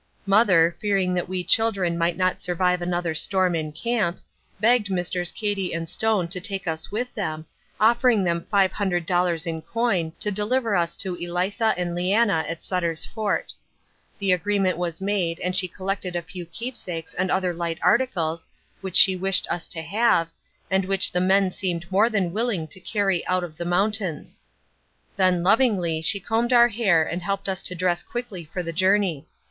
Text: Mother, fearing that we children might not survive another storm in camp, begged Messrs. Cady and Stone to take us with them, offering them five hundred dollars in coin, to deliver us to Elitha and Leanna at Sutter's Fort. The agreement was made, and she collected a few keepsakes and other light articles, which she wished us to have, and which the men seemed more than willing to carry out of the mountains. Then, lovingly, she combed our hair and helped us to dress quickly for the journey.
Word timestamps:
Mother, 0.25 0.75
fearing 0.79 1.13
that 1.13 1.29
we 1.29 1.43
children 1.43 1.95
might 1.95 2.17
not 2.17 2.41
survive 2.41 2.81
another 2.81 3.13
storm 3.13 3.53
in 3.53 3.71
camp, 3.71 4.19
begged 4.59 4.89
Messrs. 4.89 5.31
Cady 5.31 5.75
and 5.75 5.87
Stone 5.87 6.29
to 6.29 6.39
take 6.41 6.67
us 6.67 6.91
with 6.91 7.13
them, 7.13 7.45
offering 7.79 8.23
them 8.23 8.47
five 8.49 8.71
hundred 8.71 9.05
dollars 9.05 9.45
in 9.45 9.61
coin, 9.61 10.11
to 10.19 10.31
deliver 10.31 10.75
us 10.75 10.95
to 10.95 11.15
Elitha 11.17 11.75
and 11.77 11.93
Leanna 11.93 12.43
at 12.49 12.63
Sutter's 12.63 13.05
Fort. 13.05 13.53
The 14.17 14.31
agreement 14.31 14.79
was 14.79 15.01
made, 15.01 15.39
and 15.41 15.55
she 15.55 15.67
collected 15.67 16.15
a 16.15 16.23
few 16.23 16.47
keepsakes 16.47 17.13
and 17.13 17.29
other 17.29 17.53
light 17.53 17.77
articles, 17.83 18.47
which 18.81 18.95
she 18.95 19.15
wished 19.15 19.45
us 19.51 19.67
to 19.67 19.83
have, 19.83 20.29
and 20.71 20.83
which 20.85 21.11
the 21.11 21.21
men 21.21 21.51
seemed 21.51 21.85
more 21.91 22.09
than 22.09 22.33
willing 22.33 22.67
to 22.69 22.79
carry 22.79 23.23
out 23.27 23.43
of 23.43 23.55
the 23.55 23.65
mountains. 23.65 24.39
Then, 25.15 25.43
lovingly, 25.43 26.01
she 26.01 26.19
combed 26.19 26.53
our 26.53 26.69
hair 26.69 27.03
and 27.03 27.21
helped 27.21 27.47
us 27.47 27.61
to 27.61 27.75
dress 27.75 28.01
quickly 28.01 28.49
for 28.51 28.63
the 28.63 28.73
journey. 28.73 29.27